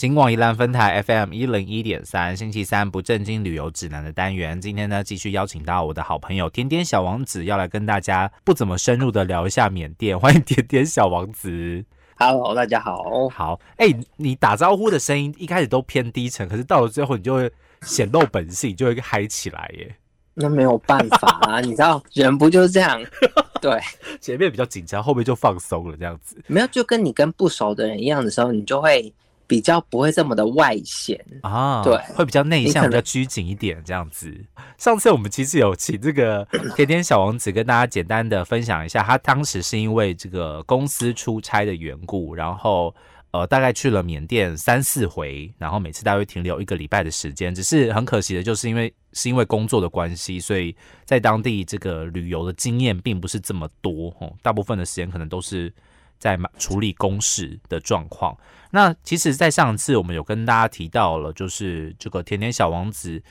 [0.00, 4.58] 金广宜兰分台 FM 一零一点三，星期三不正经旅游指南的单元。
[4.58, 10.18] 今天呢，继续邀请到我的好朋友甜点小王子，要来跟大家不怎么深入的聊一下缅甸。
[10.18, 11.84] 欢迎甜点小王子。
[12.16, 13.28] Hello，大家好。
[13.28, 19.94] 好，哎、你打招呼的声音一开始都偏低沉，可是到了最后你就会显露本性，就会嗨起来耶。
[20.32, 22.98] 那没有办法啊，你知道人不就是这样？
[23.60, 23.78] 对，
[24.18, 26.42] 前面比较紧张，后面就放松了，这样子。
[26.46, 29.12] 没有就跟你跟不熟的人一样的时候，你就会
[29.50, 31.18] 比较不会这么的外显。
[31.42, 34.32] 啊，对会比较内向，比较拘谨一点这样子。
[34.78, 36.46] 上次我们其实有请这个
[36.76, 42.94] 甜甜小王子跟大家简单的分享一下，他当时是因为这个公司出差的缘故，然后
[43.32, 47.52] 呃大概去了缅甸三四回，然后每次大约停留一个礼拜的时间。
[47.52, 55.72] 只是很可惜的，就是因为是因为工作的关系，所以在当地这个旅游的经验并不是这么多哦，大部分的时间可能都是
[56.20, 58.36] 在处理公事的状况。
[58.70, 63.22] 那其实，在上次我们有跟大家提到了，就是这个甜甜小王子，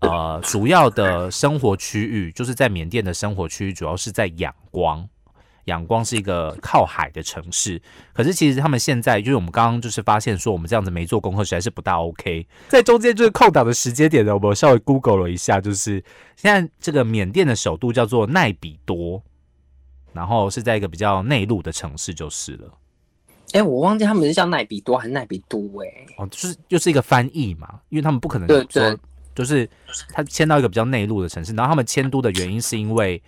[0.00, 5.08] 呃， 主要的生活区域就是在缅甸的生活区域，主要是在仰光。
[5.64, 7.78] 仰光是一个靠海的城市，
[8.14, 12.46] 可是其实他们现在就是我们刚刚就是发现说，我们这样子没做功课实在是不大 OK。
[12.68, 16.02] 在中间就是空档的时间点呢，我们稍微 Google 了一下，就是
[16.36, 19.22] 现在这个缅甸的首都叫做奈比多，
[20.14, 22.72] 然后是在一个比较内陆的城市就是了。
[23.52, 28.98] 哎、我忘记他们是叫奈比多还是奈比都哎、哦，就是就是一个翻译嘛，因为他们不可能对说对，
[29.34, 29.68] 就是
[30.12, 33.22] 他迁到一个比较内陆的城市，然后他们迁都的原因是因为，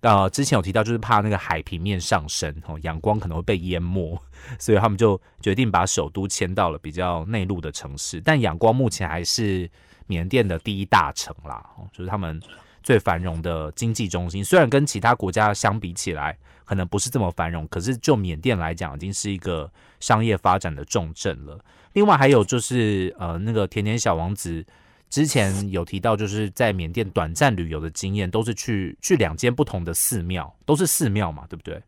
[0.00, 4.18] 呃，之前有提到就是怕那个海平面上升，哦，阳光可能会被淹没，
[4.58, 8.20] 所以他们就决定把首都迁到了比较内陆的城市。
[8.20, 9.70] 但仰光目前还是
[10.06, 12.40] 缅甸的第一大城啦，哦，就是他们
[12.82, 14.44] 最繁荣的经济中心。
[14.44, 19.70] 虽然跟其他国家相比起来，可能不是这么繁荣，可是就缅甸来讲，已经是一个
[20.00, 21.58] 商业发展的重镇了。
[21.92, 24.64] 另外还有就是呃，那个甜甜小王子
[25.08, 31.80] 之前有提到，就是在缅甸短暂旅游的经验，都是去去两间不同的寺庙，都是寺庙嘛，对不对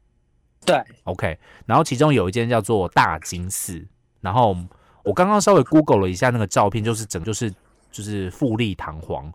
[0.65, 3.85] 对，？OK，然后其中有一间叫做大金寺，
[4.21, 4.57] 然后
[5.05, 7.53] 我刚刚稍微 Google 了一下那个照片，就是整就是
[7.91, 9.33] 就是富丽堂皇，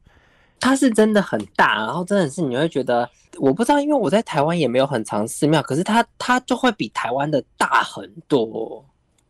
[0.62, 8.86] 它是真的很大，然后真的是你会觉得，我不知道，因为我在台湾也没有很长寺庙，可是它它就会比台湾的大很多。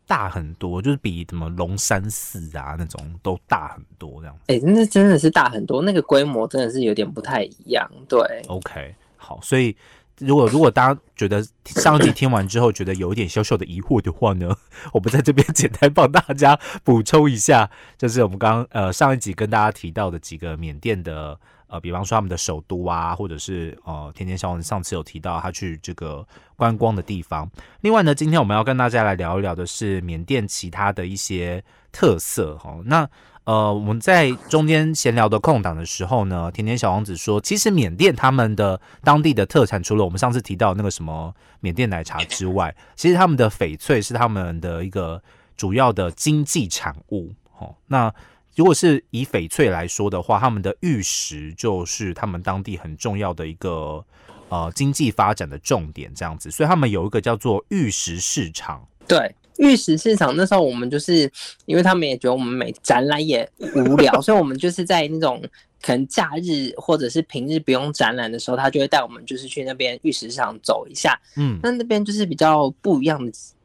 [0.05, 4.37] 大很多，就是比什么龙山寺啊那种都大很多这样。
[4.47, 7.89] 哎、那真的是大很多，那个规模真的是有点不太一样。
[8.09, 9.73] 对，OK，好，所以
[10.21, 14.55] 如果如果大家觉得上一集听完之后觉得有一点小小的疑惑的话呢，
[14.93, 21.37] 我们在这边简单帮大家补充一下， 就是我们刚呃上一集跟大家提到的几个缅甸的
[21.67, 26.27] 呃，比方说他们的首都啊，或者是呃天天小王上次有提到他去这个
[26.57, 27.49] 观光的地方。
[27.79, 32.77] 另外呢，今天我们要跟大家来聊一聊的是缅甸其他的一些特色哈。
[32.83, 33.09] 那
[33.43, 45.21] 呃，我们在中间闲聊的空档的时候呢，甜甜小王子说，其实缅甸他们的当地的特产，除了我们上次提到那个什么缅甸奶茶之外，其实他们的翡翠是他们的一个
[45.57, 47.33] 主要的经济产物。
[47.57, 48.13] 哦，那
[48.55, 54.05] 如果是以翡翠来说的话，他们的玉石就是他们当地很重要的一个
[54.49, 58.87] 呃经济发展的重点，这样子，所以他们有一个叫做玉石市场。
[59.07, 61.31] 对，玉石市场那时候我们就是，
[61.65, 65.41] 因为他们也觉得我们每展览也无聊， 所以我们就是在那种
[65.81, 71.19] 可能假日或者是平日不用展览的时候，他就会带我们就是去那边玉石市场走一下。
[71.37, 73.19] 嗯，那那边就是比较不一样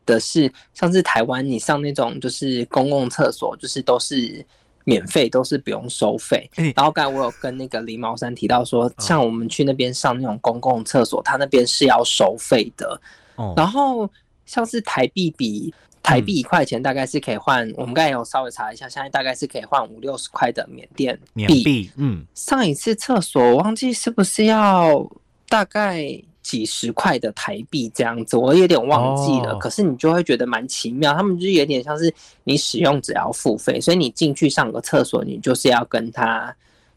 [0.05, 4.45] 的是，像是台湾你上那种就是公共厕所，就是都是。
[4.89, 13.01] 免费都是不用收费，哎然后刚才我有跟那个狸猫山提到说，像我们去那边上那种公共厕所，他那边是要收费的，
[13.35, 14.09] 哦，然后
[14.47, 21.65] 像是台币比台币一块钱大概是可以换，我们刚才有稍微查一下，现在大概是可以换五六十块的缅甸缅币。
[21.65, 25.05] 币，嗯，上一次厕所我忘记是不是要
[25.49, 26.06] 大概
[26.43, 29.53] 几十块的台币这样子，我有点忘记了。
[29.55, 32.15] 哦可是你就会觉得蛮奇妙，他们就是有点像是
[32.45, 36.55] 你使用只要付费，所以你进去上个厕所，你就是要跟他。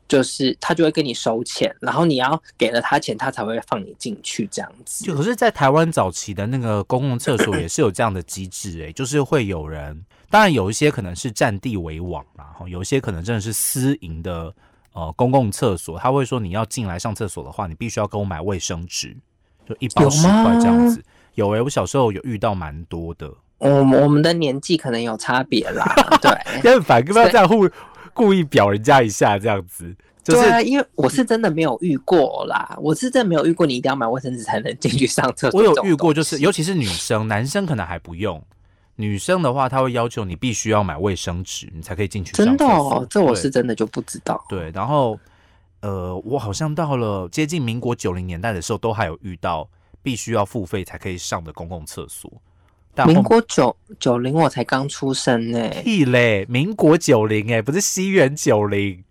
[0.09, 5.06] 就是他就会跟你收钱，然后你要给了他钱，他才会放你进去这样子。
[5.06, 14.51] 就可是，在台湾早期的那个公共厕所也是有这样的机制、诶，就是会有人，当然有一些可能是占地为王啦，哈，有一些可能真的是私营的
[14.94, 19.15] 呃公共厕所，他会说你要进来上厕所的话，你必须要跟我买卫生纸，
[19.67, 21.03] 就一包十块这样子。
[21.35, 25.85] 有诶、我小时候有遇到蛮多的，我我们的年纪可能有差别啦，
[26.19, 26.31] 对。
[26.63, 27.65] 也很烦，干嘛这样互
[28.13, 29.95] 故意表人家一下这样子？
[30.21, 35.59] 就是对啊，因为我是真的没有遇过啦，我是真的没有遇过，你一定要买卫生纸才能进去上厕所。
[35.59, 38.41] 我有遇过，就是尤其是女生，男生可能还不用。
[38.95, 44.44] 女生的话，她会要求你必须要买卫生纸，你才可以进去上真的哦，这我是真的就不知道。
[44.50, 45.17] 对，然后
[45.79, 49.67] 呃，我好像到了接近民国九零年代的时候，都还有遇到
[50.03, 52.29] 必须要付费才可以上的公共厕所。
[52.95, 59.03] 但民国九九零我才刚出生呢、屁嘞，民国九零哎，不是西元九零，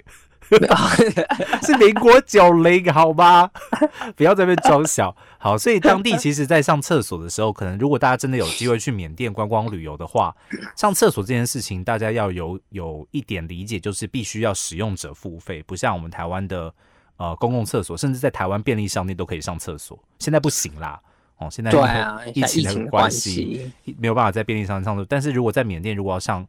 [1.62, 3.50] 是民国九零好吗？
[4.16, 5.14] 不要在那边装小。
[5.38, 10.34] 好，所以当地其实，在上厕所的时候，可能如果大家真的有机会去缅甸观光旅游的话，
[10.76, 16.74] 上厕所这件事情，大家要有有一点理解，就是必须要使用者付费，不像我们台湾的
[17.18, 21.00] 呃公共厕所，甚至在台湾便利商店都可以上厕所，现在不行啦。
[21.38, 25.06] 哦，现在对啊，疫情的关系，没有办法在便利商店上。
[25.08, 26.46] 但是如果在缅甸，如果要上，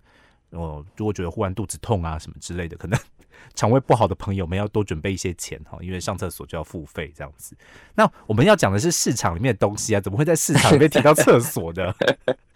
[0.49, 2.99] 呃，如果觉得忽然肚子痛啊什么之类的，可能
[3.55, 7.55] 肠胃不好的朋友们要多准备一些钱哈，因为上厕所就要付费这样子。
[7.95, 11.93] 那我们要讲的是市场里面的东西啊，怎么会在市场里面提到厕所的？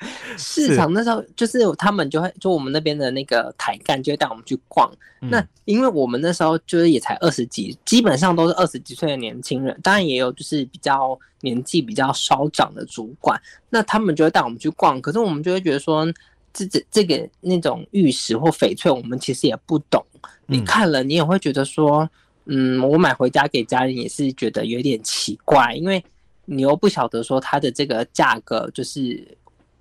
[0.38, 4.92] 市场那时候就是他们就会就我们那边的那个台干就会带我们去逛。
[5.22, 15.02] 嗯那因为我们那时候就是也才二十几，基本上都是二十几岁的年轻人，当然也有就是比较年纪比较稍长的主管，那他们就会带我们去逛。
[15.02, 16.06] 可是我们就会觉得说，
[16.54, 20.06] 这这这个那种玉石或翡翠，我们其实也不懂。
[20.46, 22.10] 你嗯看了，你也会觉得说，
[22.46, 26.04] 嗯，我买回家给家人也是觉得有点奇怪，因为
[26.46, 29.26] 你又不晓得说它的这个价格就是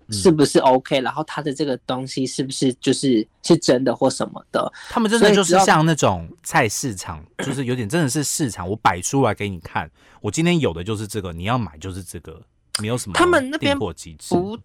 [0.06, 4.72] 嗯是不是 OK，、然后它的这个东西是不是就是是真的或什么的。
[4.88, 9.90] 他们真的就是像那种菜市场，就是有点真的是市场，我摆出来给你看，
[10.20, 12.40] 我今天有的就是这个，你要买就是这个，
[12.80, 13.76] 没有什么他们那边。
[13.76, 13.92] 不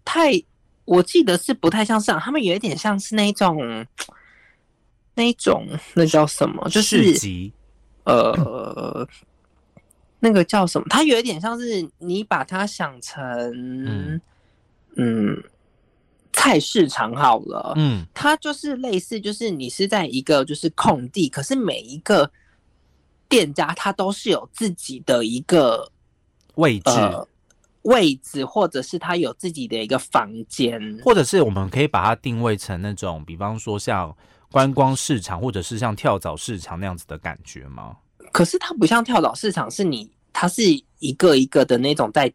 [0.04, 0.32] 太，
[0.88, 3.86] 我记得是不太像市场，他们有一点像是那种
[5.14, 7.52] 那一种那叫什么，就是市，
[8.04, 9.06] 呃，
[10.18, 10.86] 那个叫什么？
[10.88, 13.22] 它有一点像是你把它想成
[13.84, 14.20] 嗯
[14.96, 15.44] 嗯
[16.32, 22.30] 菜市场好了，嗯它就是类似，就是你是在一个就是空地，可是每一个
[23.28, 25.92] 店家它都是有自己的一个
[26.54, 26.90] 位置。
[26.90, 27.28] 呃
[27.82, 30.98] 位置，或者是它有自己的一个房间。
[31.02, 34.14] 或者是我们可以把它定位成那种，比方说像
[34.50, 37.96] 观光市场，或者是像跳蚤市场那样子的感觉吗？
[38.32, 40.62] 可是它不像跳蚤市场，是你它是
[40.98, 42.32] 一个一个的那种在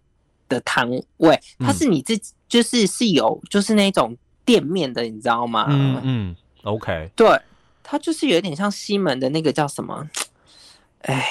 [0.50, 5.68] 的摊位，它嗯是你自己就是是有就是那种店面的，你知道吗？
[5.70, 7.40] 嗯嗯，OK，对，
[7.84, 10.10] 它就是有点像西门的那个叫什么？
[11.02, 11.28] 哎，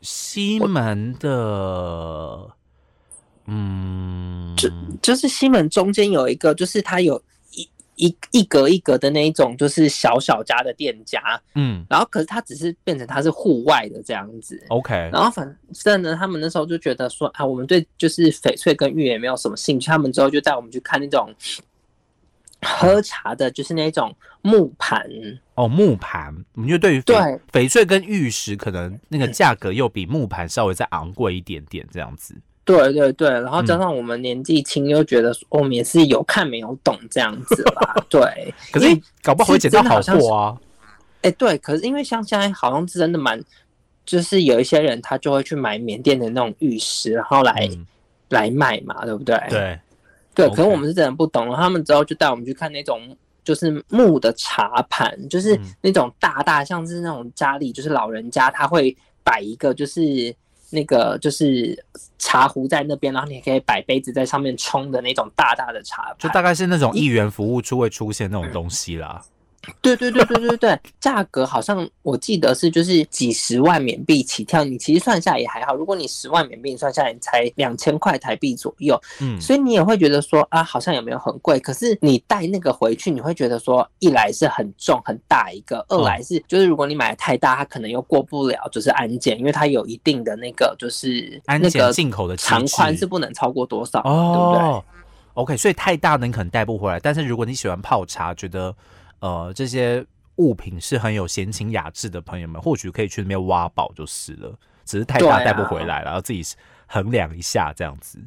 [0.00, 2.50] 西门的，
[3.46, 4.70] 嗯，就
[5.02, 11.20] 就是西门中间有一个，就是它有一一一格一格的那一种，就是小小家的店家，
[11.54, 14.62] 嗯然后可是它只是变成它是户外的这样子。
[14.68, 19.88] ，OK，然后反正呢，他们那时候就觉得说啊，我们对就是翡翠跟玉也没有什么兴趣。
[19.88, 21.34] 他们之后就带我们去看那种
[22.62, 25.06] 喝茶的，就是那种木盘。
[25.54, 27.16] 哦，木盘，我们就对于对
[27.52, 32.34] 翡翠跟玉石，可能那个价格又比木盘稍微再昂贵一点点，这样子。
[32.64, 37.94] 对对对，然后加上我们年纪轻，又觉得我们也是有看没有懂这样子吧。
[38.08, 38.86] 对，可是
[39.22, 40.56] 搞不好会捡到好货啊。
[41.22, 43.42] 哎、对，可是因为像现在好像是真的蛮，
[44.04, 47.86] 就是有一些人他就会去买缅甸的那种玉石，然后来、嗯
[48.32, 49.38] 来卖嘛，对不对？
[49.50, 49.78] 对，
[50.34, 53.14] 对，可是我们是真的不懂，然后他们之后就带我们去看那种
[53.44, 60.34] 就是木的茶盘，就是嗯那种大大像是那种家里就是老人家他会摆一个就是
[60.72, 61.84] 那个就是
[62.18, 69.22] 茶壶在那边，然后你可以摆杯子在上面冲的那种大大的茶，就大概是那种一元服务处会出现那种东西啦。
[69.80, 75.76] 对对对对对对，价格好像我记得是就是几十万缅币起跳，你其实算下也还好。
[75.76, 81.60] 如果你十万缅币你算下来，你才两千块台币左右，嗯，所以你也会觉得说啊，好像也没有很贵。
[81.60, 94.60] 可是你带那个回去，你会觉得说，一来是很重很大一个，二来是就是如果你买的太大，它可能又过不了就是安检，因为它有一定的那个就是安检那个进口的机长宽是不能超过多少，对不对？
[94.60, 94.84] 哦
[95.34, 98.74] ，OK，所以太大的你可能带不回来，但是如果你喜欢泡茶，觉得
[99.22, 100.04] 呃这些
[100.36, 104.54] 物品是很有闲情雅致的朋友们，或许可以去那边挖宝就是了。
[104.84, 106.44] 只是太大带不回来了，然后自己
[106.88, 108.18] 衡量一下这样子。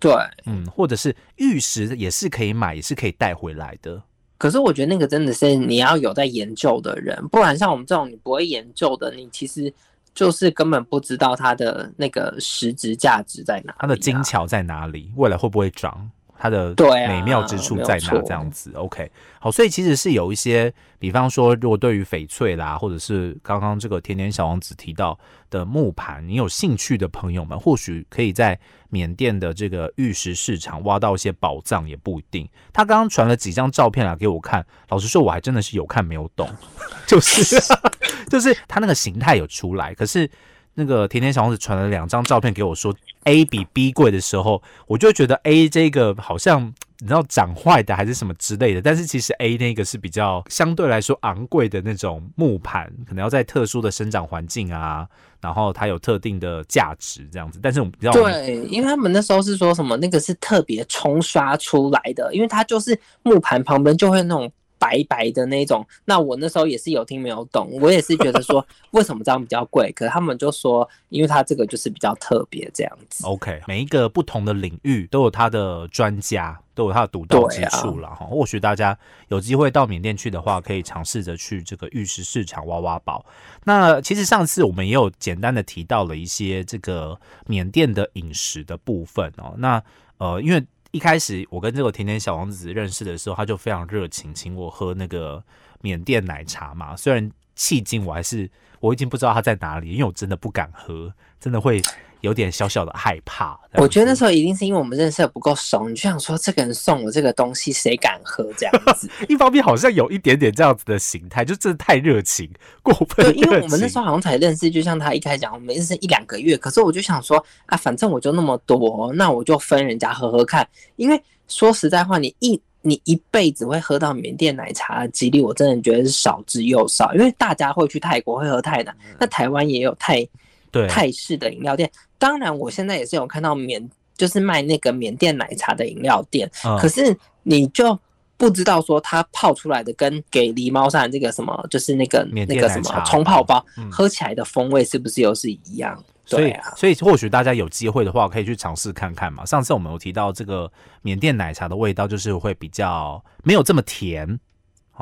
[0.00, 0.10] 对。
[0.46, 4.02] 嗯，或者是玉石也是可以买，也是可以带回来的。
[4.38, 9.72] 可是我觉得那个真的是你要有在研究的人，不然像我们这种你不会研究的，你其实
[10.14, 14.22] 就是根本不知道它的那个实质价值在哪它的精。
[14.22, 15.12] 巧在哪里？
[15.16, 16.10] 未来会不会涨？
[16.38, 16.74] 它的
[17.08, 18.20] 美妙之处在哪？
[18.22, 25.18] 这样子，OK，好，所以其实是有一些，比方说，如果对于翡翠啦，或者是刚刚这个甜甜小王子提到
[25.50, 28.58] 的木盘，你有兴趣的朋友们，或许可以在
[28.90, 32.48] 缅甸的这个玉石市场挖到一些宝藏，也不一定。
[32.72, 36.48] 他刚刚传了几张照片来给我看，老实说，我还真的是有看没有懂，
[37.06, 37.56] 就是
[38.28, 40.30] 就是他那个形态有出来，可是。
[40.76, 55.08] 那个甜甜小王子传了两张照片给我说，A 比 B 贵的时候，我就觉得 A 这个好像你知道长坏的还是什么之类的，但是其实 A 那个是比较相对来说昂贵的那种木盘，可能要在特殊的生长环境啊，
[55.40, 57.58] 然后它有特定的价值这样子。
[57.62, 65.86] 但是我们比较对，因为他们那时候是说什么那个是特别冲刷出来的，因为它就是木盘旁边就会那种白白的那种。
[66.04, 73.26] 那我那时候也是有听没有懂，我也是觉得说 为什么这样比较贵，可是他们就说因为它这个就是比较特别这样子。
[73.26, 78.26] OK，每一个不同的领域都有它的专家，都有它的独到之处了哈。
[78.26, 83.24] 或许大家有机会到缅甸去的话，可以尝试着去这个玉石市场挖挖宝。
[83.64, 89.54] 那其实上次我们也有简单的提到了一些这个缅甸的饮食的部分哦。
[89.58, 89.82] 那
[90.18, 90.64] 呃，因为
[90.96, 95.44] 一开始我跟这个甜甜小王子认识的时候，他就非常热情，请我喝那个
[95.82, 96.96] 缅甸奶茶嘛。
[96.96, 98.50] 虽然迄今我还是
[98.80, 101.82] 我已经不知道他在哪里，因为我真的不敢喝，真的会
[102.20, 103.58] 有点小小的害怕。
[103.74, 109.08] 我觉得那时候一定是因为我们认识的不够熟，你就想说这个人送我这个东西，谁敢喝这样子？
[109.28, 112.50] 一方面好像有一点点这样子的形态，就真的太热情，
[112.82, 120.66] 过分 对，因为我们那时候好像才认识，就像他一开始讲，我们认识一两个月，可是我就想说啊，反正我就那么多，那我就分人家喝喝看。
[120.96, 127.12] 因为说实在话，你一你一辈子会喝到缅甸奶茶的几率，我真的觉得是少之又少。
[127.14, 130.28] 因为大家会去泰国会喝泰奶，那台湾也有泰嗯
[130.70, 131.90] 对泰式的饮料店。
[132.18, 137.98] 当然，我现在也是有看到缅就是卖那个缅甸奶茶的饮料店，嗯可是你就
[138.36, 146.02] 不知道说它泡出来的跟给狸猫山这个什么，就是那个那个什么冲泡包嗯喝起来的风味是不是又是一样？
[146.24, 149.44] 所以对啊，所以或许大家有机会的话，可以去尝试看看嘛。
[149.46, 150.70] 上次我们有提到这个
[151.02, 154.38] 缅甸奶茶的味道，就是会比较没有这么甜，哦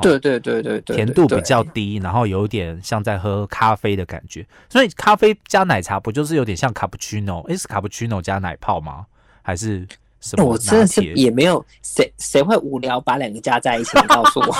[0.01, 4.45] 对对对对对，甜度比较低，然后有点像在喝咖啡的感觉。
[4.69, 7.41] 所以咖啡加奶茶不就是有点像卡布奇诺？
[7.47, 9.05] 诶，是卡布奇诺加奶泡吗？
[9.41, 9.87] 还是
[10.19, 11.03] 什么我真的是？
[11.13, 13.97] 也没有谁谁会无聊把两个加在一起？
[13.99, 14.55] 你告诉我。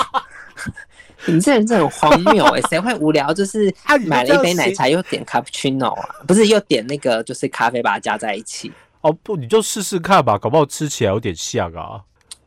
[1.26, 3.74] 你这人真的很荒谬哎、谁会无聊就是
[4.06, 6.08] 买了一杯奶茶又点 cappuccino 啊？
[6.26, 8.70] 不是又点那个就是咖啡把它加在一起？
[9.00, 12.02] 哦不，你就试试看吧，搞不好吃起来有点像啊。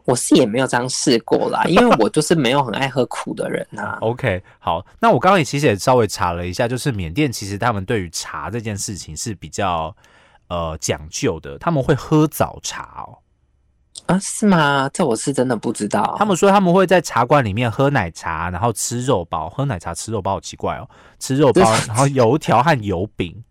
[0.09, 3.99] 我是也没有这样试过啦，因为我就是没有很爱喝苦的人啊。
[4.01, 9.95] OK，好，那我刚刚也其实也稍微查了一下，就是缅甸其实他们对于茶这件事情是比较
[10.47, 13.19] 呃讲究的，他们会喝早茶哦。
[14.07, 14.89] 啊，是吗？
[14.91, 16.15] 这我是真的不知道。
[16.17, 20.89] 他们说他们会在茶馆里面喝奶茶，然后吃肉包，喝奶茶吃肉包好奇怪哦，
[21.19, 23.43] 吃肉包，然后油条和油饼。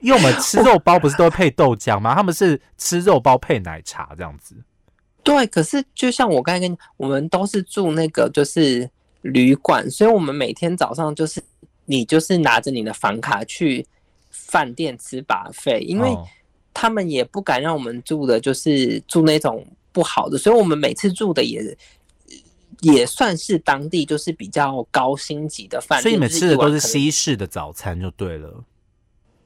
[0.00, 2.14] 因为我们吃肉包不是都会配豆浆吗？
[2.14, 4.54] 他们是吃肉包配奶茶这样子。
[5.26, 8.88] 对，可是就像我刚才跟你，我们都是住那个就是
[9.22, 11.42] 旅馆，所以我们每天早上就是
[11.84, 13.84] 你就是拿着你的房卡去
[14.30, 16.24] 饭店吃把费，因为哦
[16.72, 21.76] 他们也不敢让我们住的就是住那种不好的，所以我们每次住的也
[22.82, 28.62] 也算是当地就是比较高星级的饭店，所以你们吃的都是西式的早餐就对了。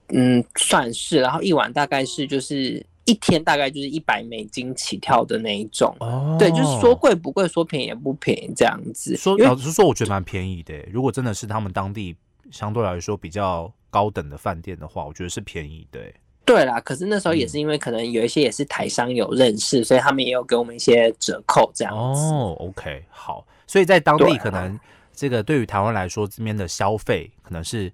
[0.08, 5.94] 嗯，算是，然后一碗大概是就是一天大概就是一百美金起跳的那一种。
[5.98, 9.16] 哦对，就是说贵不贵，说便宜也不便宜这样子。
[9.16, 10.74] 说老实说，我觉得蛮便宜的。
[10.92, 12.14] 如果真的是他们当地
[12.50, 16.14] 相对来说比较高等的饭店的话，我觉得是便宜的耶。
[16.44, 22.22] 对啦，可是那时候也嗯是因为可能有一些也是台商有认识，所以他们也有给我们一些折扣这样子。
[22.22, 24.78] 哦，OK，好，所以在当地可能
[25.12, 27.92] 这个对于台湾来说，这边的消费可能是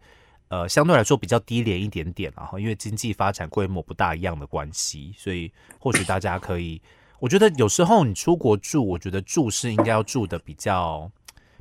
[0.49, 6.81] 呃相对来说比较低廉一点点然后因为经济发展规模不大一样的关系，所以或许大家可以，
[7.19, 11.11] 我觉得有时候你出国住，我觉得住是应该要住的比较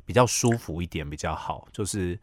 [0.04, 2.18] 比较舒服一点比较好，就是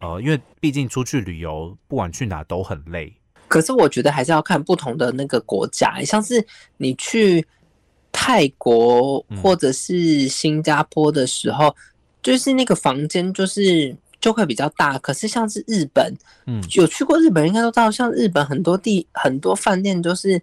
[0.00, 3.12] 呃，因为毕竟出去旅游，不管去哪都很累。
[3.48, 6.44] 可是我觉得还是要看不同的那个国家，像是
[6.76, 7.46] 你去
[8.10, 11.74] 泰国嗯或者是新加坡的时候，
[12.22, 14.96] 就是那个房间就是就会比较大。
[15.00, 16.14] 可是像是日本，
[16.46, 20.40] 嗯有去过日本应该都知道，像日本很多地很多饭店都是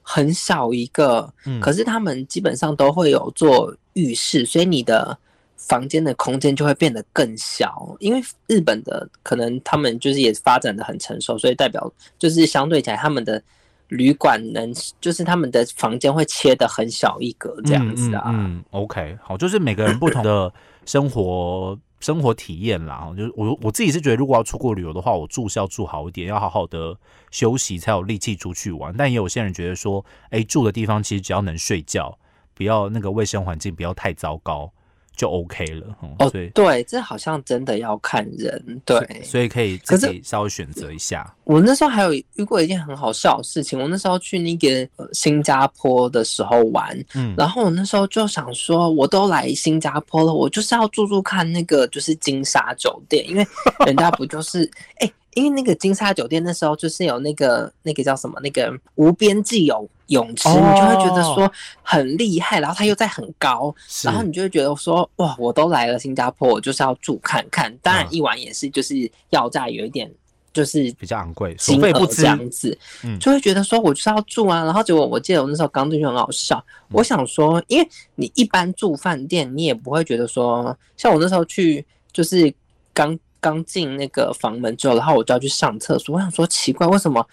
[0.00, 5.18] 很小一个，嗯，可是他们基本上都会有做浴室，所以你的
[5.56, 7.96] 房间的空间就会变得更小。
[7.98, 13.42] 因为日本的可能他们就是也发展的很成熟，所以代表就是相对起来他们的
[13.88, 18.24] 旅馆能，就是他们的房间会切的很小一格这样子啊。
[18.26, 20.52] 嗯，OK，好，就是每个人不同的
[20.84, 23.12] 生活生活体验啦。
[23.16, 26.98] 就是我我自己是觉得，如果要出国旅游的话，我住是要住好一点，要好好的
[27.30, 28.94] 休息才有力气出去玩。
[28.96, 32.18] 但也有些人觉得说，哎，住的地方其实只要能睡觉，
[32.54, 34.72] 不要那个卫生环境不要太糟糕。
[35.16, 35.86] 就 OK 了
[36.18, 41.34] 哦，对对，这好像真的要看人，对，所以可以自己稍微选择一下。
[41.44, 53.46] 我那时候还有遇过一件很好笑的事情，我那时候去那个新加坡的时候玩，嗯，然后我那时候就想说，我都来新加坡了，我就是要住住看那个就是金沙酒店，因为
[53.86, 54.70] 人家不就是
[55.00, 55.12] 哎。
[55.34, 61.50] 因为那个金沙酒店那时候就是有那个那个叫什么那个无边际泳泳池，你就会觉得说
[61.82, 67.76] 很厉害，然后它又在很高，然后你就会觉得说哇，我都来了新加坡，我就是要住看看。
[67.82, 70.10] 当然一晚也是就是要价有一点
[70.52, 72.78] 就是比较昂贵，收费不这样子，
[73.20, 74.64] 就会觉得说我就是要住啊。
[74.64, 82.52] 然后结果我记得我那时候刚进去很好笑，我想说，因为你一般住饭店，你也不会觉得说，像我那时候去就是
[82.92, 83.18] 刚。
[83.38, 86.16] 刚进那个房门之后，然后我就要去上厕所。
[86.16, 87.24] 我想说奇怪，为什么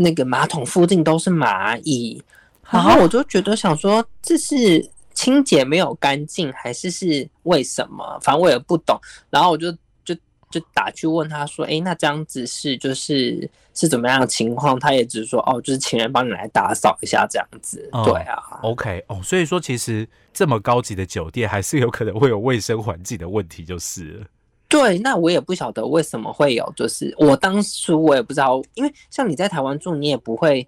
[0.00, 2.22] 那个马桶附近都是蚂蚁？
[2.70, 8.18] 然后我就觉得想说，这是清洁没有干净，还是是为什么？
[8.22, 9.00] 反正我也不懂。
[9.28, 9.72] 然后我就
[10.04, 10.14] 就
[10.50, 24.26] 就打去问他说：“哎，那这样子是就是是怎么样的情况？”他也只是说：“哦，就是请人帮你来打扫一下这样子。”对啊，OK 哦，所以说其实这么高级的酒店还是有可能会有卫生环境的问题，就是了。
[24.68, 30.66] 对，那我也不晓得为什么会有，就是我当初我也不知道，因为像你在台湾住，你也不会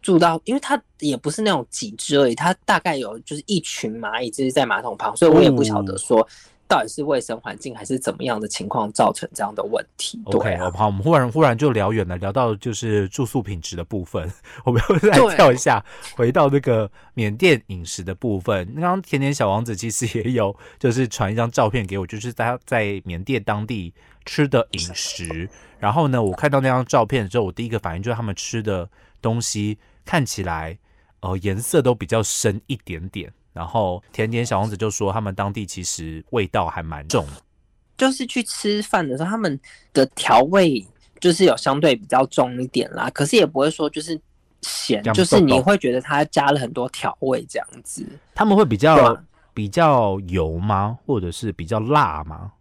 [0.00, 6.26] 住到，因为它也不是那种几只而已，它大概有就是一群蚂蚁就是在马桶旁，所以我也不晓得说。
[6.68, 14.30] 到底是卫生环境还是怎么样的情况造成这样的问题？OK，好，我们忽然忽然就聊远了，聊到就是住宿品质的部分。
[14.64, 15.84] 我们又再跳一下，
[16.16, 18.66] 回到那个缅甸饮食的部分。
[18.74, 23.92] 刚刚甜甜小王子其实也有，就是传一张照片给我，就是他在缅甸当地
[24.24, 25.50] 吃的饮食。
[25.78, 28.88] 然后呢，我看到那张照片之后，我第一个反应就是他们吃的
[29.20, 30.78] 东西看起来，
[31.20, 33.32] 呃，颜色都比较深一点点。
[33.52, 37.26] 然后甜点小王子就说，他们当地其实味道还蛮重，
[37.96, 39.58] 就是去吃饭的时候，他们
[39.92, 40.84] 的调味
[41.20, 43.10] 就是有相对比较重一点啦。
[43.10, 44.18] 可是也不会说就是
[44.62, 48.06] 咸，就是你会觉得它加了很多调味这样子。
[48.34, 49.16] 他们会比较
[49.52, 50.98] 比较油吗？
[51.06, 52.52] 或者是比较辣吗？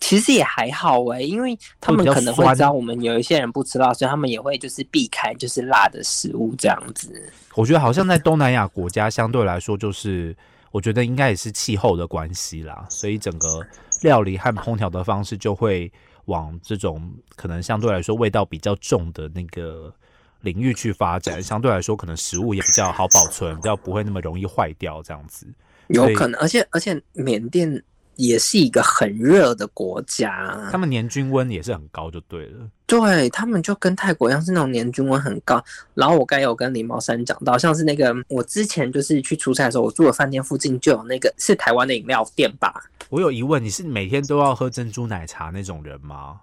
[0.00, 7.30] 其实也还好哎，因为他们可能会知道我们有一些人不吃辣，所以他们也会就是避开就是辣的食物这样子。
[7.54, 10.34] 我觉得好像在东南亚国家相对来说，就是
[10.72, 13.64] 我觉得应该也是气候的关系啦，所以整个
[14.00, 15.92] 料理和烹调的方式就会
[16.24, 19.94] 往这种可能相对来说味道比较重的那个
[20.40, 21.42] 领域去发展。
[21.42, 25.46] 相对来说，可能食物也比较好保存，比较不会那么容易坏掉这样子。
[25.88, 27.80] 有可能，而且而且缅甸。
[28.20, 32.68] 也是一个很热的国家，他们年均温也是很高，就对了。
[32.84, 35.62] 对他们就跟泰国一样，是那种年均温很高。
[35.94, 42.74] 然后我刚有跟林茂山讲到，像是那个我之前就是去出差的时候，我住的饭店附近就有那个是台湾的饮料店吧。
[43.08, 46.40] 我有疑问，你是每天都要喝珍珠奶茶那种人吗？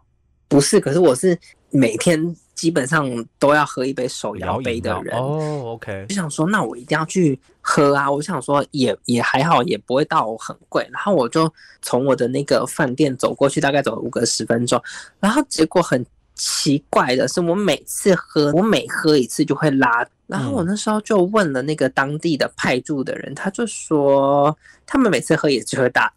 [0.48, 1.38] 不是，可是我是
[1.70, 2.36] 每天。
[2.58, 8.12] 基本上都要喝一杯手摇杯的人哦，OK，就想说那我一定要去喝啊！
[8.12, 10.86] 我想说也也还好，也不会到很贵。
[10.91, 11.50] 然后我就
[11.82, 14.82] 从我的那个饭店走过去，大概走五个十分钟，
[15.22, 16.06] 然后结果很。
[16.38, 20.08] 奇怪的是，我每次喝，我每喝一次就会拉。
[20.28, 26.12] 然后我那时候就问了那个当地的派驻的人，他就说他们每次喝也就会大，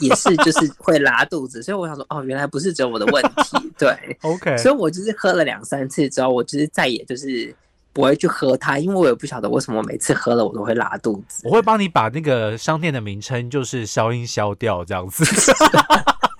[0.00, 1.62] 也是就是会拉肚子。
[1.62, 3.70] 所以我想说，哦，原来不是只有我的问题。
[3.78, 4.58] 对，OK。
[4.58, 7.54] 所以我就是喝了两三次之后，我就是再也就是
[7.92, 11.42] 不会去喝它，因为我也不晓得为什么每次喝了我都会拉肚子。
[11.44, 15.24] 我会帮你把那个商店的名称就是消音消掉，这样子。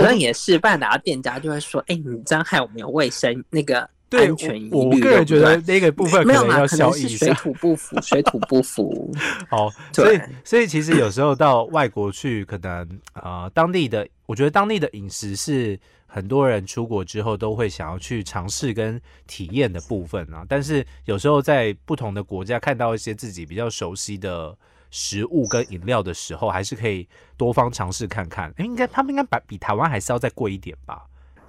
[0.00, 9.12] 好像也是，不然哪个店家就会说：“哎，你这样害我们有卫生那个安全疑虑。”我个人觉得那个部分没有要消一水土不服，水土不服。
[9.48, 20.44] 好，所以所以其实有时候到外国去，可能啊，当地的我觉得当地的饮食是很多人出国之后都会想要去尝试跟体验的部分啊。
[20.48, 24.56] 但是有时候在不同的国家看到一些自己比较熟悉的。
[24.90, 28.52] 食物跟饮料的时候，还是可以多方尝试看看。
[28.58, 31.04] 应该他们应该比比台湾还是要再贵一点吧？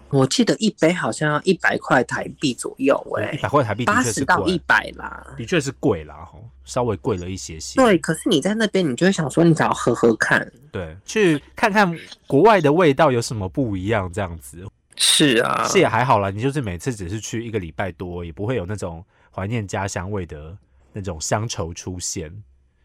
[0.10, 7.82] 我记得一杯好像要一百块台币左右，哎，一百块台币八十到一百啦，的确是贵啦，哈，稍微贵了一些些。
[7.82, 14.68] 对，可是你在那边，你就会想说，你只要喝喝看，对，去看看国外的味道有什么不一样，这样子。
[14.98, 19.04] 是啊，是也还好啦，你就是每次只是去一个礼拜多，也不会有那种。
[19.34, 20.58] 怀念家乡味的
[20.92, 22.30] 那种乡愁出现。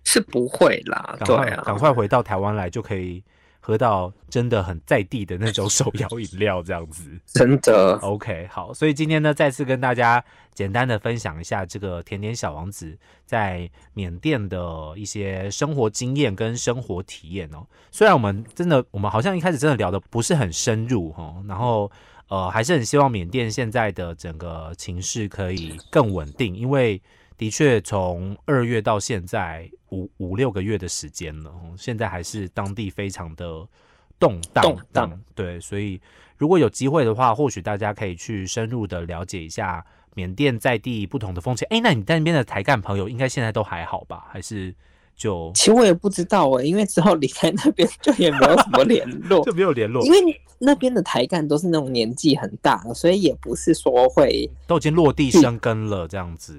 [0.07, 3.23] 是不会啦，赶对啊，快赶快回到台湾来，就可以
[3.59, 7.11] 喝到真的很在地的那种手摇饮料，这样子。
[7.27, 17.67] 真的 OK，好，所以今天呢，再次跟大家简单的分享一下这个甜点小王子在缅甸的一些生活经验跟生活体验哦。
[17.91, 21.91] 虽然我们真的，我们好像一开始真的聊的不是很深入哈，然后
[22.29, 27.03] 呃，还是很希望缅甸现在的整个情势可以更稳定，因为
[27.39, 33.67] 的确从二月到现在五五六个月的时间了，哦现在还是当地非常的
[34.19, 36.01] 动荡，动荡嗯对，所以
[36.39, 41.67] 如果有机会的话，或许大家可以去深入的了解一下缅甸在地不同的风情。
[41.71, 44.27] 哎，那你在那边的台干朋友应该现在都还好吧？
[44.31, 44.75] 还是
[45.15, 50.13] 就其实我也不知道哎、因为之后离开那边就也没有什么联 络，就没有联络因？
[50.13, 56.59] 为那边的台干都是那种年纪很大的，所以也不是说会都已经落地生根了，这样子。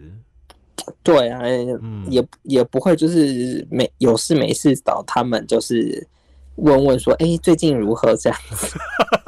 [1.04, 1.42] 对啊，
[1.82, 6.08] 嗯，也也不会就是没有事没事找他们，就是
[6.56, 8.78] 问问说，哎、最近如何这样子？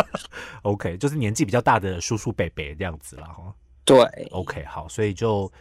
[0.64, 3.54] OK，就是年纪比较大的叔叔伯伯这样子了哈。
[3.86, 3.98] 对
[4.32, 5.52] ，OK，好，所以就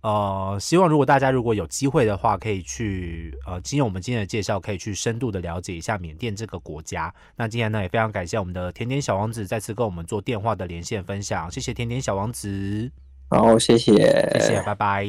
[0.00, 7.12] 呃，希望如果大家如果有机会的话，可以去呃，经由我们今天的介绍，可以去深度的了解一下缅甸这个国家。
[7.36, 12.90] 那今天呢，也非常感谢我们的甜甜小王子再次跟我们做电话的连线分享，谢谢甜甜小王子，
[13.28, 13.92] 好，谢谢，
[14.34, 15.04] 谢谢，拜拜。